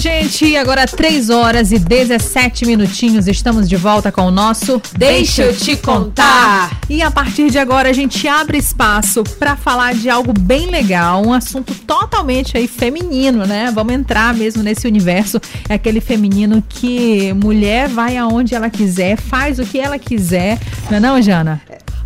[0.00, 5.54] Gente, agora 3 horas e 17 minutinhos, estamos de volta com o nosso Deixa eu
[5.54, 6.80] te contar.
[6.88, 11.22] E a partir de agora a gente abre espaço para falar de algo bem legal,
[11.22, 13.70] um assunto totalmente aí feminino, né?
[13.74, 15.38] Vamos entrar mesmo nesse universo,
[15.68, 20.96] é aquele feminino que mulher vai aonde ela quiser, faz o que ela quiser, não
[20.96, 21.60] é não, Jana?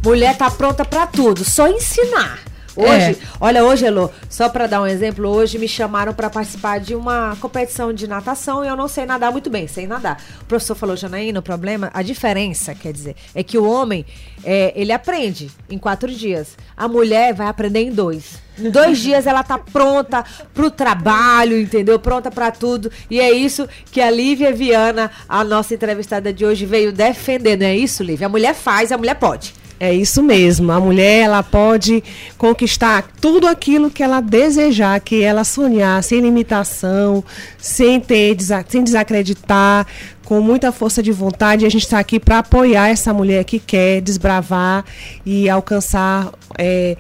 [0.04, 2.40] Mulher tá pronta para tudo, só ensinar.
[2.76, 3.16] Hoje, é.
[3.40, 7.36] olha, hoje, Elô, só para dar um exemplo, hoje me chamaram para participar de uma
[7.40, 10.20] competição de natação e eu não sei nadar muito bem, sei nadar.
[10.42, 14.04] O professor falou, Janaína, o problema, a diferença, quer dizer, é que o homem,
[14.42, 16.56] é, ele aprende em quatro dias.
[16.76, 18.42] A mulher vai aprender em dois.
[18.58, 21.98] Em dois dias ela tá pronta pro trabalho, entendeu?
[21.98, 22.90] Pronta para tudo.
[23.10, 27.66] E é isso que a Lívia Viana, a nossa entrevistada de hoje, veio defender, não
[27.66, 28.26] é isso, Lívia?
[28.26, 29.54] A mulher faz, a mulher pode.
[29.84, 30.72] É isso mesmo.
[30.72, 32.02] A mulher ela pode
[32.38, 37.22] conquistar tudo aquilo que ela desejar, que ela sonhar, sem limitação,
[37.58, 38.34] sem ter,
[38.66, 39.86] sem desacreditar,
[40.24, 41.64] com muita força de vontade.
[41.64, 44.84] E a gente está aqui para apoiar essa mulher que quer desbravar
[45.24, 46.96] e alcançar é,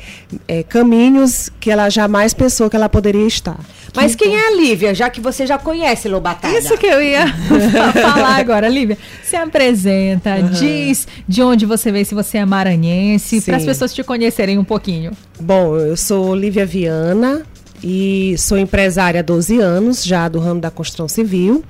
[0.46, 3.58] é, caminhos que ela jamais pensou que ela poderia estar.
[3.94, 6.58] Mas quem é a Lívia, já que você já conhece Lobatada?
[6.58, 7.26] Isso que eu ia
[8.02, 8.98] falar agora, Lívia.
[9.22, 10.50] Se apresenta, uhum.
[10.50, 14.64] diz de onde você veio, se você é maranhense, para as pessoas te conhecerem um
[14.64, 15.12] pouquinho.
[15.40, 17.42] Bom, eu sou Lívia Viana
[17.82, 21.62] e sou empresária há 12 anos, já do ramo da construção civil.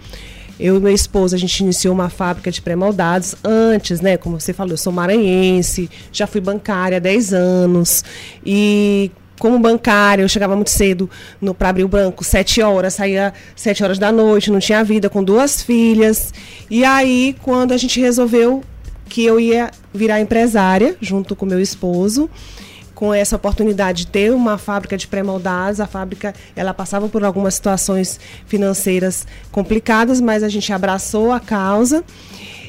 [0.58, 4.16] Eu e meu esposo, a gente iniciou uma fábrica de pré-moldados antes, né?
[4.16, 8.05] Como você falou, eu sou maranhense, já fui bancária há 10 anos.
[8.44, 11.10] E como bancária, eu chegava muito cedo
[11.58, 15.25] para abrir o banco, sete horas, saía sete horas da noite, não tinha vida, com
[15.25, 16.32] duas filhas.
[16.70, 18.62] E aí, quando a gente resolveu
[19.08, 22.30] que eu ia virar empresária, junto com meu esposo,
[22.95, 27.55] com essa oportunidade de ter uma fábrica de pré-moldados, a fábrica ela passava por algumas
[27.55, 32.05] situações financeiras complicadas, mas a gente abraçou a causa.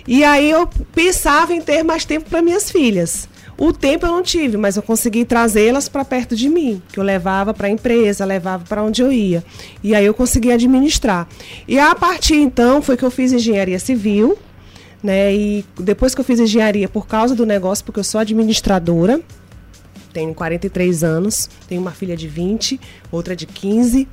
[0.08, 3.28] E aí eu pensava em ter mais tempo para minhas filhas.
[3.58, 7.04] O tempo eu não tive, mas eu consegui trazê-las para perto de mim, que eu
[7.04, 9.44] levava para a empresa, levava para onde eu ia.
[9.82, 11.28] E aí eu consegui administrar.
[11.66, 14.38] E a partir então foi que eu fiz engenharia civil,
[15.02, 15.34] né?
[15.34, 19.22] E depois que eu fiz engenharia por causa do negócio, porque eu sou administradora,
[20.16, 22.80] tenho 43 anos, tenho uma filha de 20,
[23.12, 24.08] outra de 15.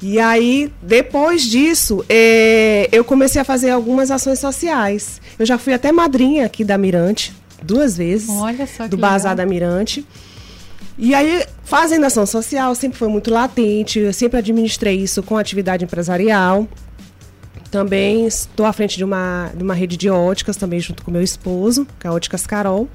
[0.00, 5.20] E aí, depois disso, é, eu comecei a fazer algumas ações sociais.
[5.38, 8.30] Eu já fui até madrinha aqui da Mirante, duas vezes.
[8.30, 10.04] Olha só Do Bazar da Mirante.
[10.96, 15.84] E aí, fazendo ação social sempre foi muito latente, eu sempre administrei isso com atividade
[15.84, 16.66] empresarial.
[17.72, 21.22] Também estou à frente de uma, de uma rede de óticas, também junto com meu
[21.22, 22.86] esposo, que é a Óticas Carol.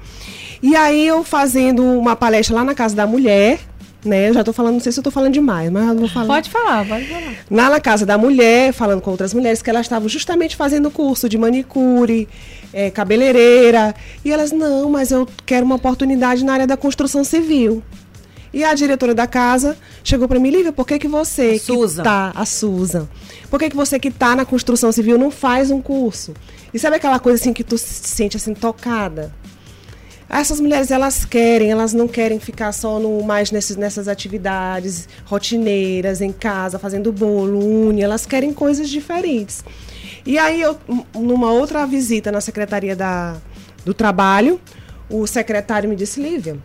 [0.62, 3.58] E aí eu fazendo uma palestra lá na Casa da Mulher,
[4.04, 4.28] né?
[4.28, 6.26] Eu já estou falando, não sei se eu estou falando demais, mas eu vou falar.
[6.26, 7.34] Pode falar, pode falar.
[7.50, 11.28] Lá na Casa da Mulher, falando com outras mulheres que elas estavam justamente fazendo curso
[11.28, 12.28] de manicure,
[12.72, 13.96] é, cabeleireira.
[14.24, 17.82] E elas, não, mas eu quero uma oportunidade na área da construção civil.
[18.52, 22.02] E a diretora da casa chegou para mim, Lívia, por que, que você a Susan.
[22.02, 23.08] que tá, a Susan,
[23.50, 26.32] por que, que você que está na construção civil não faz um curso?
[26.72, 29.32] E sabe aquela coisa assim que tu se sente assim tocada?
[30.30, 36.20] Essas mulheres, elas querem, elas não querem ficar só no, mais nesses, nessas atividades rotineiras,
[36.20, 39.64] em casa, fazendo bolo, unha, elas querem coisas diferentes.
[40.26, 40.78] E aí, eu,
[41.14, 43.36] numa outra visita na Secretaria da,
[43.86, 44.60] do Trabalho,
[45.08, 46.58] o secretário me disse, Lívia,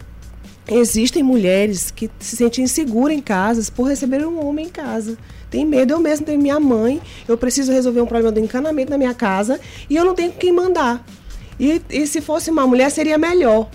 [0.68, 5.18] existem mulheres que se sentem inseguras em casas por receber um homem em casa.
[5.50, 8.97] Tem medo, eu mesmo tenho minha mãe, eu preciso resolver um problema do encanamento na
[8.97, 9.59] minha casa
[9.90, 11.06] e eu não tenho quem mandar.
[11.59, 13.69] E, e se fosse uma mulher, seria melhor.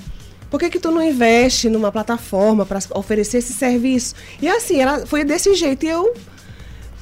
[0.50, 4.14] Por que, que tu não investe numa plataforma para oferecer esse serviço?
[4.40, 5.84] E assim, ela foi desse jeito.
[5.84, 6.14] E eu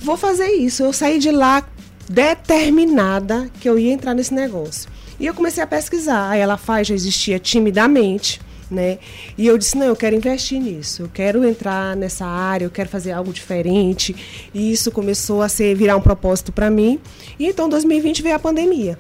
[0.01, 0.83] vou fazer isso.
[0.83, 1.65] Eu saí de lá
[2.09, 4.91] determinada que eu ia entrar nesse negócio.
[5.19, 6.31] E eu comecei a pesquisar.
[6.31, 8.41] Aí ela faz, já existia timidamente,
[8.71, 8.99] né?
[9.37, 11.03] E eu disse, não, eu quero investir nisso.
[11.03, 14.15] Eu quero entrar nessa área, eu quero fazer algo diferente.
[14.53, 17.01] E isso começou a ser virar um propósito para mim.
[17.39, 18.99] E então 2020 veio a pandemia.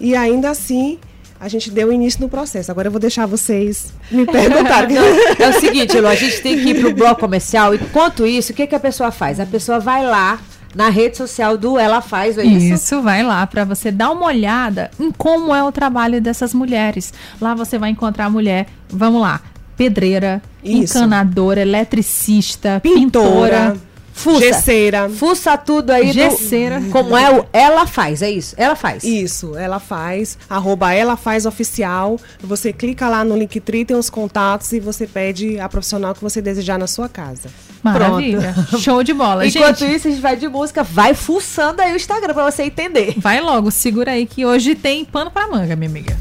[0.00, 0.98] E ainda assim,
[1.40, 2.70] a gente deu início no processo.
[2.70, 4.96] Agora eu vou deixar vocês me perguntarem.
[4.96, 7.74] é o seguinte, Lu, a gente tem que ir para o bloco comercial.
[7.74, 9.38] Enquanto isso, o que, que a pessoa faz?
[9.38, 10.40] A pessoa vai lá
[10.78, 12.74] na rede social do Ela Faz, é isso?
[12.74, 17.12] Isso, vai lá para você dar uma olhada em como é o trabalho dessas mulheres.
[17.40, 19.40] Lá você vai encontrar a mulher, vamos lá,
[19.76, 20.96] pedreira, isso.
[20.96, 24.40] encanadora, eletricista, pintora, pintora Fuça.
[24.40, 25.08] Gesseira.
[25.08, 26.06] Fuça tudo aí.
[26.08, 26.82] do- Gesseira.
[26.90, 28.54] como é o Ela Faz, é isso?
[28.58, 29.04] Ela Faz.
[29.04, 32.18] Isso, ela faz, arroba ela faz oficial.
[32.40, 36.42] Você clica lá no Linktree, tem os contatos e você pede a profissional que você
[36.42, 37.48] desejar na sua casa.
[37.82, 38.54] Maravilha.
[38.78, 39.46] Show de bola.
[39.46, 40.82] Enquanto Gente, isso, a gente vai de música.
[40.82, 43.14] Vai fuçando aí o Instagram pra você entender.
[43.18, 46.16] vai logo, segura aí que hoje tem pano pra manga, minha amiga.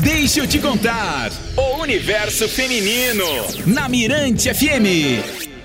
[0.00, 1.30] Deixa eu te contar.
[1.56, 3.24] O universo feminino.
[3.66, 5.55] Na Mirante FM.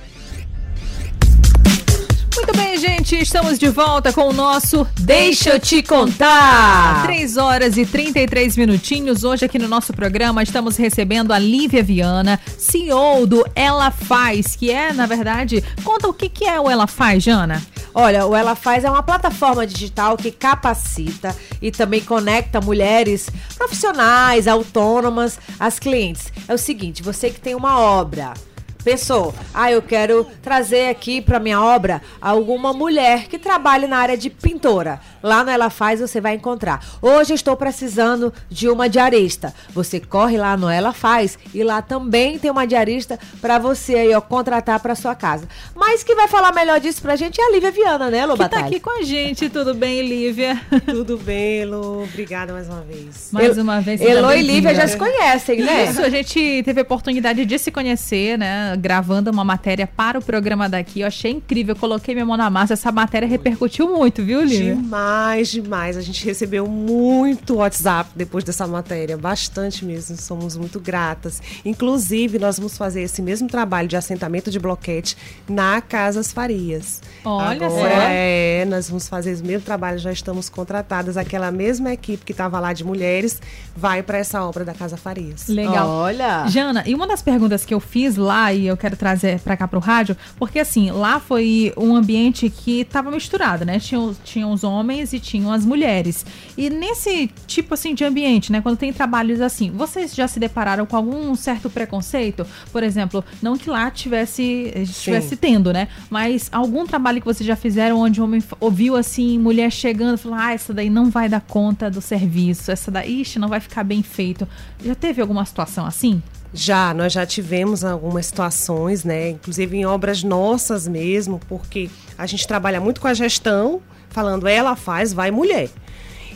[2.81, 7.04] Gente, estamos de volta com o nosso Deixa eu te contar.
[7.04, 9.24] 3 horas e 33 minutinhos.
[9.24, 14.72] Hoje aqui no nosso programa estamos recebendo a Lívia Viana, CEO do Ela Faz, que
[14.72, 17.62] é, na verdade, conta o que, que é o Ela Faz, Jana.
[17.94, 24.48] Olha, o Ela Faz é uma plataforma digital que capacita e também conecta mulheres profissionais,
[24.48, 26.34] autônomas, às clientes.
[26.48, 28.34] É o seguinte, você que tem uma obra,
[28.83, 34.18] pensou, ah, eu quero trazer aqui para minha obra alguma mulher que trabalhe na área
[34.18, 35.00] de pintora.
[35.22, 36.83] Lá no Ela Faz você vai encontrar.
[37.01, 39.54] Hoje eu estou precisando de uma diarista.
[39.69, 44.13] Você corre lá no Ela Faz e lá também tem uma diarista para você aí,
[44.13, 45.48] ó, contratar para sua casa.
[45.75, 48.60] Mas que vai falar melhor disso pra gente é a Lívia Viana, né, Que tá
[48.60, 49.50] aqui com a gente.
[49.50, 50.60] Tudo bem, Lívia?
[50.86, 52.04] Tudo bem, Elo?
[52.04, 53.30] Obrigada mais uma vez.
[53.31, 54.01] Mais uma vez.
[54.01, 54.42] Elo e.
[54.42, 55.86] Lívia já se conhecem, né?
[55.86, 58.71] Isso, a gente teve a oportunidade de se conhecer, né?
[58.76, 61.02] Gravando uma matéria para o programa daqui.
[61.02, 62.74] Eu achei incrível, eu coloquei minha mão na massa.
[62.74, 64.76] Essa matéria repercutiu muito, viu, Lívia?
[64.76, 65.98] Demais, demais.
[65.98, 70.16] A gente recebeu muito WhatsApp depois dessa matéria, bastante mesmo.
[70.18, 71.42] Somos muito gratas.
[71.66, 77.02] Inclusive, nós vamos fazer esse mesmo trabalho de assentamento de bloquete na Casas Farias.
[77.24, 77.98] Olha Agora, só.
[78.10, 81.18] É, nós vamos fazer esse mesmo trabalho, já estamos contratadas.
[81.18, 83.42] Aquela mesma equipe que estava lá de mulheres
[83.76, 85.48] vai para essa obra da Casa Farias.
[85.48, 85.88] Legal.
[85.88, 86.48] Olha.
[86.48, 89.68] Jana, e uma das perguntas que eu fiz lá e eu quero trazer pra cá
[89.68, 93.80] pro rádio, porque assim, lá foi um ambiente que tava misturado, né?
[93.80, 96.25] Tinham, tinham os homens e tinham as mulheres.
[96.58, 98.62] E nesse tipo assim de ambiente, né?
[98.62, 102.46] Quando tem trabalhos assim, vocês já se depararam com algum certo preconceito?
[102.72, 105.88] Por exemplo, não que lá tivesse, estivesse tendo, né?
[106.10, 110.42] Mas algum trabalho que vocês já fizeram onde o homem ouviu assim, mulher chegando, falando,
[110.42, 113.84] ah, essa daí não vai dar conta do serviço, essa daí, ixi, não vai ficar
[113.84, 114.48] bem feito.
[114.84, 116.22] Já teve alguma situação assim?
[116.53, 119.30] Já, nós já tivemos algumas situações, né?
[119.30, 124.75] Inclusive em obras nossas mesmo, porque a gente trabalha muito com a gestão, falando ela
[124.75, 125.69] faz, vai mulher.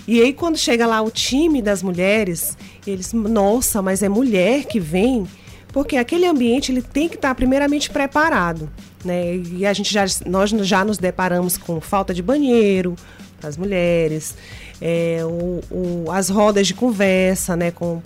[0.08, 2.58] E aí quando chega lá o time das mulheres,
[2.88, 5.28] eles, nossa, mas é mulher que vem,
[5.74, 8.70] porque aquele ambiente ele tem que estar primeiramente preparado,
[9.04, 9.36] né?
[9.36, 12.96] E a gente já nós já nos deparamos com falta de banheiro
[13.40, 14.36] para as mulheres,
[14.80, 17.72] é, o- o- as rodas de conversa, né?
[17.72, 18.02] Com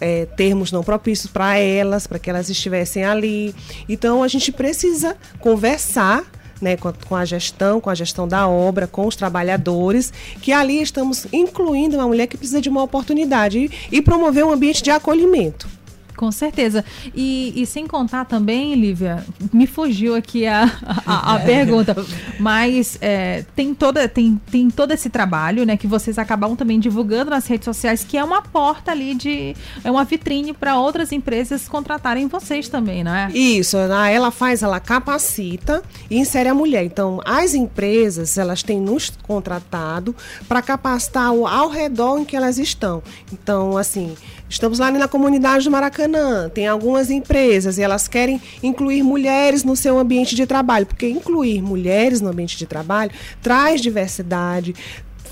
[0.00, 3.54] é, termos não propícios para elas, para que elas estivessem ali.
[3.88, 6.24] Então a gente precisa conversar.
[6.60, 11.24] Né, com, a, gestão, com a gestão da obra, com os trabalhadores, que ali estamos
[11.32, 15.68] incluindo uma mulher que precisa de uma oportunidade e, e promover um ambiente de acolhimento.
[16.18, 16.84] Com certeza.
[17.14, 20.64] E, e sem contar também, Lívia, me fugiu aqui a,
[21.06, 21.94] a, a pergunta,
[22.40, 27.30] mas é, tem, toda, tem, tem todo esse trabalho, né, que vocês acabam também divulgando
[27.30, 29.54] nas redes sociais, que é uma porta ali de.
[29.84, 33.30] é uma vitrine para outras empresas contratarem vocês também, não é?
[33.30, 36.82] Isso, ela faz, ela capacita e insere a mulher.
[36.82, 40.16] Então, as empresas, elas têm nos contratado
[40.48, 43.04] para capacitar ao redor em que elas estão.
[43.32, 44.16] Então, assim,
[44.48, 49.76] estamos lá na comunidade do Maracanã, tem algumas empresas e elas querem incluir mulheres no
[49.76, 53.10] seu ambiente de trabalho, porque incluir mulheres no ambiente de trabalho
[53.42, 54.74] traz diversidade,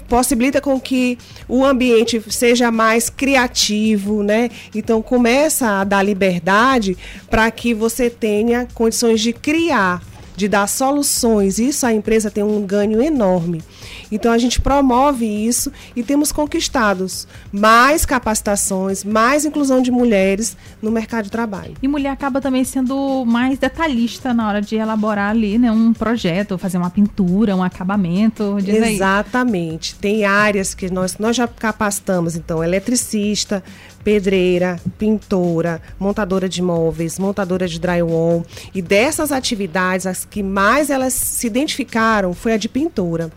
[0.08, 1.18] possibilita com que
[1.48, 4.50] o ambiente seja mais criativo, né?
[4.74, 6.96] Então começa a dar liberdade
[7.28, 10.02] para que você tenha condições de criar,
[10.36, 11.58] de dar soluções.
[11.58, 13.62] Isso a empresa tem um ganho enorme.
[14.10, 20.90] Então a gente promove isso e temos conquistados mais capacitações, mais inclusão de mulheres no
[20.90, 21.74] mercado de trabalho.
[21.82, 26.58] E mulher acaba também sendo mais detalhista na hora de elaborar ali, né, um projeto,
[26.58, 28.94] fazer uma pintura, um acabamento, diz aí.
[28.94, 29.94] Exatamente.
[29.96, 33.62] Tem áreas que nós, nós já capacitamos, então, eletricista,
[34.06, 38.46] pedreira, pintora, montadora de móveis, montadora de drywall.
[38.72, 43.32] E dessas atividades, as que mais elas se identificaram foi a de pintura.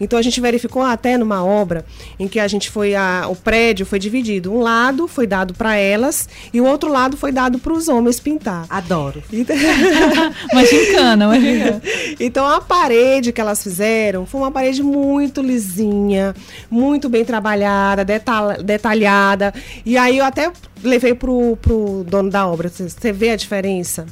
[0.00, 1.84] Então a gente verificou até numa obra
[2.18, 4.52] em que a gente foi a, o prédio foi dividido.
[4.52, 8.18] Um lado foi dado para elas e o outro lado foi dado para os homens
[8.20, 8.66] pintar.
[8.68, 9.22] Adoro.
[9.32, 9.56] Então-
[10.52, 11.82] Uma gincana, uma gincana.
[12.20, 16.34] então a parede que elas fizeram foi uma parede muito lisinha,
[16.70, 19.52] muito bem trabalhada, detal- detalhada.
[19.84, 20.50] E aí eu até
[20.82, 22.68] levei pro, pro dono da obra.
[22.68, 24.06] Você- Você vê a diferença?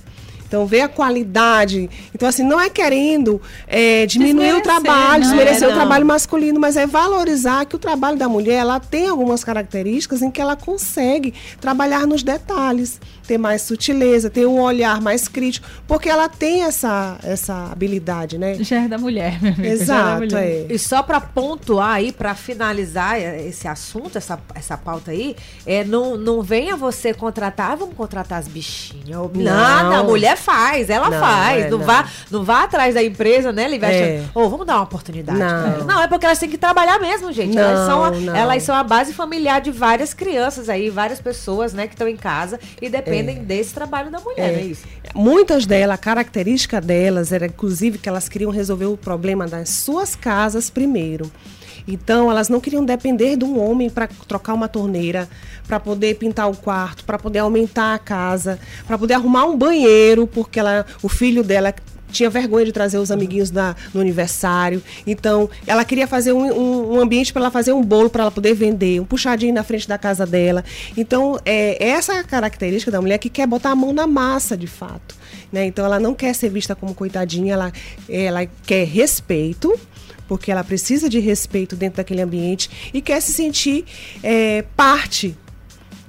[0.50, 1.88] Então, ver a qualidade.
[2.12, 5.30] Então, assim, não é querendo é, diminuir o trabalho, não.
[5.30, 9.06] desmerecer É, o trabalho masculino, mas é valorizar que o trabalho da mulher, ela tem
[9.06, 15.00] algumas características em que ela consegue trabalhar nos detalhes, ter mais sutileza, ter um olhar
[15.00, 18.54] mais crítico, porque ela tem essa, essa habilidade, né?
[18.60, 19.66] Já é da mulher, meu amigo.
[19.68, 20.42] é Exato, mulher.
[20.44, 20.66] é.
[20.70, 25.36] E só para pontuar aí, para finalizar esse assunto, essa, essa pauta aí,
[25.66, 29.18] é, não, não venha você contratar, ah, vamos contratar as bichinhas.
[29.18, 29.42] ou- Não.
[29.44, 31.64] Nada, a mulher faz, ela Não, faz.
[31.66, 31.86] é, não, não.
[31.86, 33.70] Vá, não vá atrás da empresa, né?
[33.70, 33.86] É.
[34.20, 35.38] achando, Ô, vamos dar uma oportunidade.
[35.38, 35.84] Não.
[35.84, 37.56] Não, é porque elas têm que trabalhar mesmo, gente.
[37.56, 41.72] elas, Não, são a, elas são a base familiar de várias crianças aí, várias pessoas,
[41.72, 43.34] né, que estão em casa e dependem É.
[43.34, 44.84] desse trabalho da mulher, não é isso?
[45.14, 50.14] Muitas delas, a característica delas era, inclusive, que elas queriam resolver o problema das suas
[50.16, 51.30] casas primeiro.
[51.86, 55.28] Então, elas não queriam depender de um homem para trocar uma torneira,
[55.66, 60.26] para poder pintar o quarto, para poder aumentar a casa, para poder arrumar um banheiro,
[60.26, 61.74] porque ela, o filho dela
[62.10, 64.82] tinha vergonha de trazer os amiguinhos da, no aniversário.
[65.06, 68.30] Então, ela queria fazer um, um- um ambiente para ela fazer um bolo para ela
[68.30, 70.64] poder vender, um puxadinho na frente da casa dela.
[70.96, 74.56] Então, é essa é a característica da mulher que quer botar a mão na massa,
[74.56, 75.14] de fato.
[75.52, 75.66] Né?
[75.66, 77.72] Então, ela não quer ser vista como coitadinha, ela,
[78.08, 79.78] ela quer respeito,
[80.28, 83.84] porque ela precisa de respeito dentro daquele ambiente e quer se sentir
[84.22, 85.36] é, parte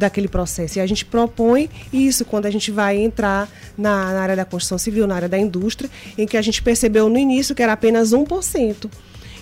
[0.01, 0.77] daquele processo.
[0.77, 4.77] E a gente propõe isso quando a gente vai entrar na, na área da construção
[4.77, 8.11] civil, na área da indústria, em que a gente percebeu no início que era apenas
[8.11, 8.89] 1%.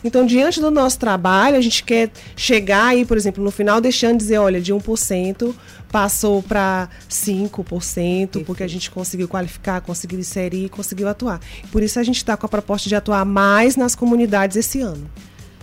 [0.03, 4.13] Então, diante do nosso trabalho, a gente quer chegar aí, por exemplo, no final deixando
[4.13, 5.53] de dizer, olha, de 1%
[5.91, 11.41] passou para 5%, porque a gente conseguiu qualificar, conseguiu inserir, conseguiu atuar.
[11.71, 15.09] Por isso a gente está com a proposta de atuar mais nas comunidades esse ano.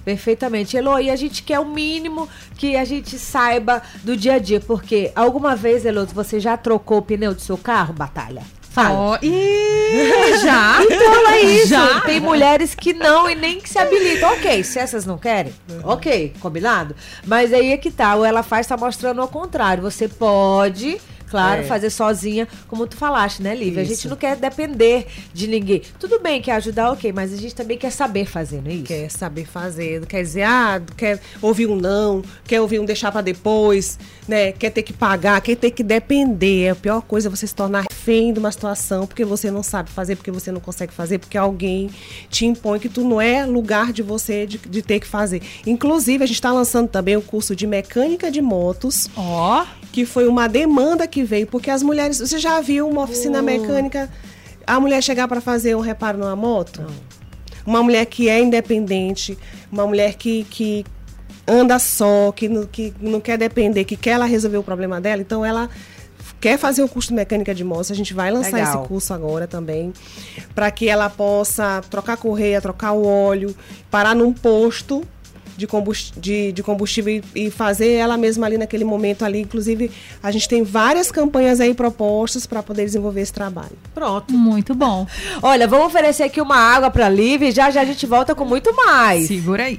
[0.07, 0.77] Perfeitamente.
[0.77, 4.61] Elo, e a gente quer o mínimo que a gente saiba do dia a dia,
[4.61, 8.43] porque alguma vez, Elo, você já trocou o pneu do seu carro, Batalha?
[8.71, 8.95] Fala.
[8.95, 10.79] Ó, ih, já?
[10.85, 11.67] Então é isso.
[11.67, 12.01] Já?
[12.03, 14.31] Tem mulheres que não e nem que se habilitam.
[14.35, 16.95] Ok, se essas não querem, ok, combinado?
[17.27, 18.15] Mas aí é que tá.
[18.15, 19.83] O Ela Faz tá mostrando ao contrário.
[19.83, 21.01] Você pode.
[21.29, 21.65] Claro, É.
[21.65, 23.83] fazer sozinha, como tu falaste, né, Lívia?
[23.83, 24.09] A gente Isso.
[24.09, 25.83] não quer depender de ninguém.
[25.99, 28.85] Tudo bem que ajudar, ok, mas a gente também quer saber fazer, não é isso?
[28.85, 33.11] quer saber fazer, não quer dizer, ah, quer ouvir um não, quer ouvir um deixar
[33.11, 34.53] para depois, né?
[34.53, 36.71] Quer ter que pagar, quer ter que depender.
[36.71, 39.91] A pior coisa é você se tornar refém de uma situação porque você não sabe
[39.91, 41.91] fazer, porque você não consegue fazer, porque alguém
[42.31, 45.43] te impõe que tu não é lugar de você de, de ter que fazer.
[45.67, 50.29] Inclusive, a gente está lançando também o curso de mecânica de motos, Ó, que foi
[50.29, 52.19] uma demanda que veio, porque as mulheres.
[52.19, 54.09] Você já viu uma oficina mecânica,
[54.67, 56.87] a mulher chegar para fazer um reparo numa moto?
[57.67, 59.37] Uma mulher que é independente,
[59.73, 60.85] uma mulher que, que
[61.49, 65.21] anda só, que não, que não quer depender, que quer ela resolver o problema dela,
[65.21, 65.69] então ela
[66.41, 68.81] quer fazer o curso de mecânica de motos, a gente vai lançar Legal.
[68.81, 69.93] esse curso agora também,
[70.55, 73.55] para que ela possa trocar a correia, trocar o óleo,
[73.91, 75.03] parar num posto
[75.57, 79.41] de combustível, de, de combustível e, e fazer ela mesma ali naquele momento ali.
[79.41, 79.91] Inclusive,
[80.23, 83.77] a gente tem várias campanhas aí propostas para poder desenvolver esse trabalho.
[83.95, 84.33] Pronto.
[84.35, 85.07] muito bom.
[85.43, 88.45] Olha, vamos oferecer aqui uma água pra Lívia e já já a gente volta com
[88.45, 89.27] muito mais.
[89.27, 89.79] Segura aí.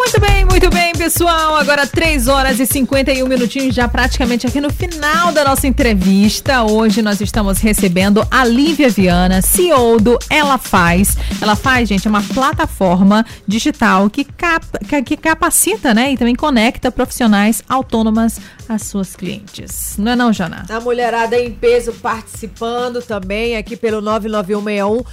[0.00, 1.56] Muito bem, muito bem, pessoal.
[1.56, 6.62] Agora 3 horas e 51 minutinhos, já praticamente aqui no final da nossa entrevista.
[6.62, 11.16] Hoje nós estamos recebendo a Lívia Viana, CEO do Ela Faz.
[11.40, 16.12] Ela Faz, gente, é uma plataforma digital que, cap- que- capacita, né?
[16.12, 19.96] E também conecta profissionais autônomas às suas clientes.
[19.98, 20.64] Não é não, Jana?
[20.70, 25.04] A mulherada em peso participando também aqui pelo 99161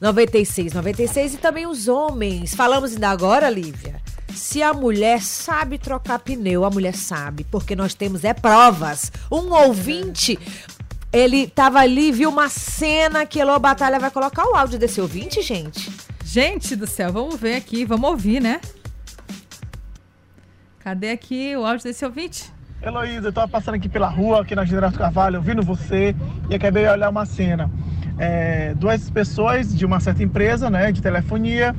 [0.00, 2.54] 9696 e também os homens.
[2.54, 4.00] Falamos ainda agora, Lívia.
[4.34, 9.12] Se a mulher sabe trocar pneu, a mulher sabe, porque nós temos é provas.
[9.30, 10.38] Um ouvinte,
[11.12, 15.42] ele tava ali, viu uma cena que Elô Batalha vai colocar o áudio desse ouvinte,
[15.42, 15.90] gente.
[16.24, 18.60] Gente do céu, vamos ver aqui, vamos ouvir, né?
[20.78, 22.50] Cadê aqui o áudio desse ouvinte?
[22.82, 26.14] Heloísa, eu tava passando aqui pela rua, aqui na General Carvalho, ouvindo você
[26.48, 27.70] e acabei de olhar uma cena.
[28.18, 31.74] É, duas pessoas de uma certa empresa, né, de telefonia,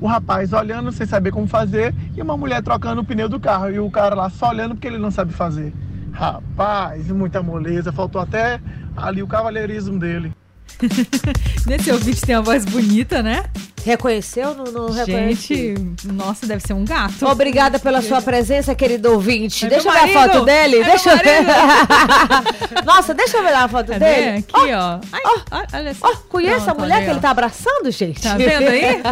[0.00, 3.70] o rapaz olhando sem saber como fazer e uma mulher trocando o pneu do carro
[3.70, 5.72] e o cara lá só olhando porque ele não sabe fazer.
[6.12, 8.60] Rapaz, muita moleza, faltou até
[8.96, 10.32] ali o cavalheirismo dele.
[11.66, 13.44] Nesse ouvinte tem uma voz bonita, né?
[13.84, 14.54] Reconheceu?
[14.54, 15.04] Não, não.
[15.04, 15.74] Gente,
[16.04, 17.26] nossa, deve ser um gato.
[17.26, 19.66] Obrigada pela sua presença, querido ouvinte.
[19.66, 20.76] É deixa eu ver a foto dele.
[20.78, 22.84] É deixa eu ver.
[22.84, 24.04] Nossa, deixa eu ver a foto Cadê?
[24.04, 24.38] dele.
[24.38, 24.98] Aqui, ó.
[25.12, 26.08] Ai, ai, olha só.
[26.08, 28.22] Ó, conhece a Pronto, mulher olha que ele tá abraçando, gente?
[28.22, 29.02] Tá vendo aí?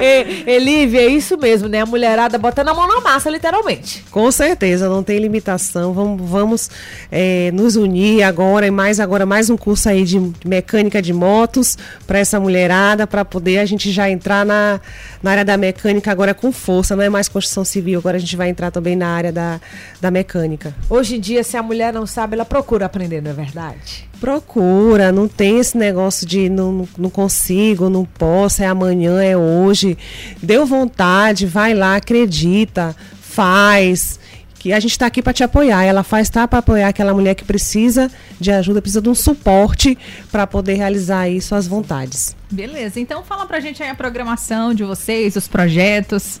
[0.46, 1.82] e, Elívia, é isso mesmo, né?
[1.82, 4.04] A mulherada botando a mão na massa, literalmente.
[4.10, 5.92] Com certeza, não tem limitação.
[5.92, 6.70] Vamos, vamos
[7.10, 11.78] é, nos unir agora e mais agora mais um curso aí de mecânica de motos
[12.06, 14.80] para essa mulherada, para poder a gente já entrar na,
[15.22, 16.94] na área da mecânica agora com força.
[16.96, 19.60] Não é mais construção civil, agora a gente vai entrar também na área da,
[20.00, 20.74] da mecânica.
[20.88, 24.08] Hoje em dia, se a mulher não sabe, ela procura aprender, não é verdade?
[24.20, 29.96] Procura, não tem esse negócio de não- não consigo, não posso, é amanhã, é hoje.
[30.42, 34.19] Deu vontade, vai lá, acredita, faz.
[34.60, 35.82] Que a gente está aqui para te apoiar.
[35.82, 39.96] Ela faz tá para apoiar aquela mulher que precisa de ajuda, precisa de um suporte
[40.30, 42.36] para poder realizar aí suas vontades.
[42.50, 46.40] Beleza, então fala pra gente aí a programação de vocês, os projetos.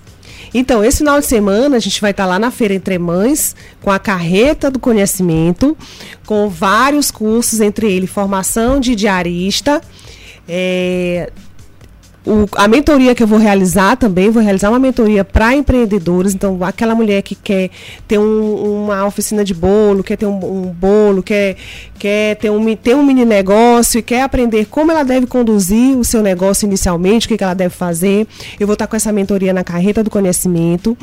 [0.52, 3.90] Então, esse final de semana a gente vai estar lá na Feira Entre Mães com
[3.90, 5.76] a carreta do conhecimento,
[6.26, 9.80] com vários cursos, entre eles formação de diarista,
[10.46, 11.32] é,
[12.26, 16.34] o- a mentoria que eu vou realizar também, vou realizar uma mentoria para empreendedores.
[16.34, 17.70] Então, aquela mulher que quer
[18.06, 21.56] ter um- uma oficina de bolo, quer ter um, um bolo, quer,
[21.98, 26.04] quer ter, um, ter um mini negócio e quer aprender como ela deve conduzir o
[26.04, 28.26] seu negócio inicialmente, o que, que ela deve fazer.
[28.58, 30.96] Eu vou estar com essa mentoria na Carreta do Conhecimento,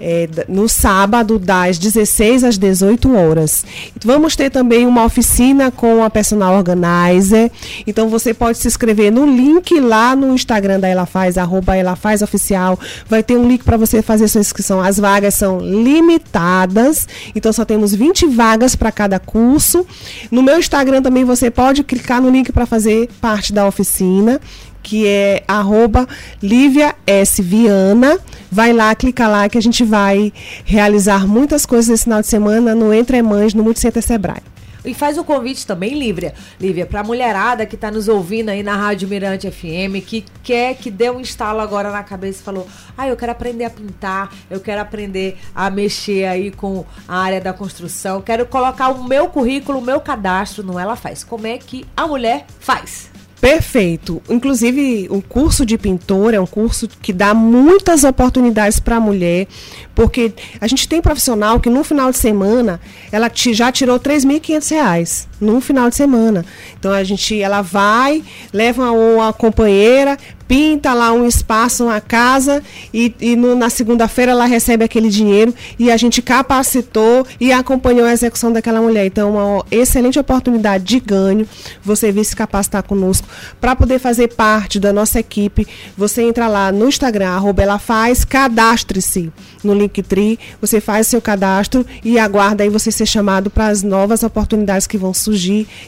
[0.00, 3.66] é, no sábado, das 16 às 18 horas.
[4.02, 7.50] Vamos ter também uma oficina com a personal organizer.
[7.86, 11.96] Então, você pode se inscrever no link lá no Instagram da Ela Faz, arroba Ela
[11.96, 12.78] Faz Oficial.
[13.08, 14.80] Vai ter um link para você fazer sua inscrição.
[14.80, 19.86] As vagas são limitadas, então só temos 20 vagas para cada curso.
[20.30, 24.40] No meu Instagram também você pode clicar no link para fazer parte da oficina
[24.84, 26.06] que é arroba
[26.40, 27.42] Lívia S.
[27.42, 28.18] Viana.
[28.52, 30.32] Vai lá, clica lá que a gente vai
[30.64, 34.53] realizar muitas coisas esse final de semana no Entre Mães, no Multicenter Sebrae.
[34.84, 38.76] E faz o convite também, Lívia, Lívia, pra mulherada que tá nos ouvindo aí na
[38.76, 43.08] Rádio Mirante FM, que quer que dê um estalo agora na cabeça e falou: Ah,
[43.08, 47.52] eu quero aprender a pintar, eu quero aprender a mexer aí com a área da
[47.52, 51.24] construção, quero colocar o meu currículo, o meu cadastro no Ela Faz.
[51.24, 53.13] Como é que a mulher faz?
[53.44, 54.22] Perfeito.
[54.30, 59.46] Inclusive, o curso de pintor é um curso que dá muitas oportunidades para a mulher,
[59.94, 62.80] porque a gente tem profissional que no final de semana
[63.12, 66.44] ela já tirou 3.500 reais num final de semana.
[66.78, 70.16] Então a gente, ela vai, leva uma companheira,
[70.46, 75.54] pinta lá um espaço, uma casa e, e no- na segunda-feira ela recebe aquele dinheiro
[75.78, 79.06] e a gente capacitou e acompanhou a execução daquela mulher.
[79.06, 81.48] Então, uma excelente oportunidade de ganho
[81.82, 83.26] você vir se capacitar conosco
[83.60, 85.66] para poder fazer parte da nossa equipe.
[85.96, 91.86] Você entra lá no Instagram, arroba ela faz, cadastre-se no Linktree, você faz seu cadastro
[92.04, 95.33] e aguarda aí você ser chamado para as novas oportunidades que vão surgir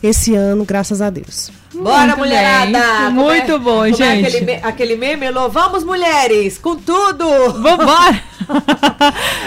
[0.02, 1.50] esse ano, graças a Deus.
[1.74, 2.66] Bora, Muito mulherada!
[2.72, 3.06] bem.
[3.06, 4.26] É- Muito bom, como é gente.
[4.26, 5.48] aquele, me- aquele meme, Elô?
[5.50, 6.56] Vamos, mulheres!
[6.58, 7.24] Com tudo!
[7.52, 8.22] Vambora!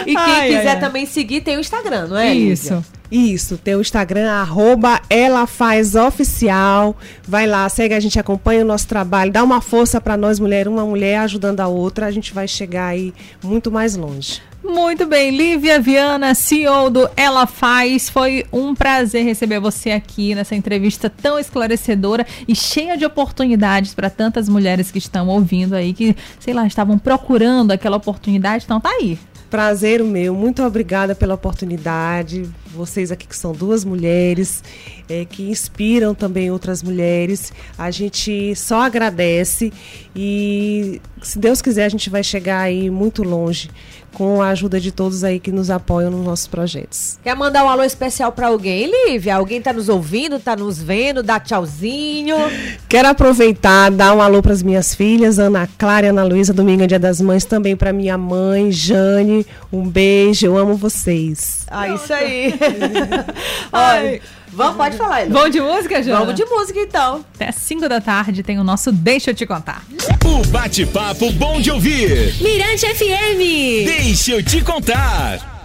[0.05, 0.79] E quem Ai, quiser ai, ai.
[0.79, 2.33] também seguir, tem o Instagram, não é?
[2.33, 2.53] Lívia?
[2.53, 2.85] Isso.
[3.12, 6.95] Isso, tem o Instagram, arroba ela faz oficial.
[7.27, 10.67] Vai lá, segue a gente, acompanha o nosso trabalho, dá uma força para nós, mulher,
[10.67, 14.41] uma mulher ajudando a outra, a gente vai chegar aí muito mais longe.
[14.63, 18.10] Muito bem, Lívia Viana, CEO do Ela Faz.
[18.10, 24.10] Foi um prazer receber você aqui nessa entrevista tão esclarecedora e cheia de oportunidades para
[24.10, 28.65] tantas mulheres que estão ouvindo aí, que, sei lá, estavam procurando aquela oportunidade.
[28.65, 29.17] Então tá aí.
[29.50, 32.48] Prazer o meu, muito obrigada pela oportunidade.
[32.73, 34.63] Vocês aqui que são duas mulheres,
[35.10, 37.51] eh, que inspiram também outras mulheres.
[37.77, 39.73] A gente só agradece
[40.15, 43.69] e, se Deus quiser, a gente vai chegar aí muito longe
[44.13, 47.19] com a ajuda de todos aí que nos apoiam nos nossos projetos.
[47.23, 49.36] Quer mandar um alô especial pra alguém, Lívia?
[49.36, 52.36] Alguém tá nos ouvindo, tá nos vendo, dá tchauzinho.
[52.88, 56.84] Quero aproveitar, dar um alô para as minhas filhas, Ana Clara e Ana Luísa, domingo
[56.84, 59.45] é dia das mães, também para minha mãe, Jane.
[59.71, 61.65] Um beijo, eu amo vocês.
[61.69, 62.59] Ah, isso aí.
[63.72, 64.08] Ai.
[64.10, 65.34] Olha, vamos, pode falar, Elô.
[65.34, 66.19] Vamos de música, Jana?
[66.19, 67.26] Vamos de música, então.
[67.36, 69.84] Até 5 da tarde tem o nosso Deixa Eu Te Contar.
[70.26, 72.34] O bate-papo bom de ouvir.
[72.41, 73.86] Mirante FM.
[73.86, 75.59] Deixa eu te contar.